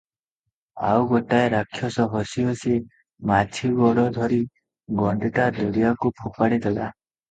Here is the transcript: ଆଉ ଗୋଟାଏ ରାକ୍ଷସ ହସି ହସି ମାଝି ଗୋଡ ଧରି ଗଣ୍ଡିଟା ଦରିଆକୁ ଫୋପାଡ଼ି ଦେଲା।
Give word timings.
ଆଉ 0.91 1.03
ଗୋଟାଏ 1.11 1.51
ରାକ୍ଷସ 1.55 2.07
ହସି 2.15 2.47
ହସି 2.49 2.79
ମାଝି 3.35 3.73
ଗୋଡ 3.83 4.09
ଧରି 4.19 4.43
ଗଣ୍ଡିଟା 5.05 5.51
ଦରିଆକୁ 5.63 6.17
ଫୋପାଡ଼ି 6.25 6.65
ଦେଲା। 6.71 6.95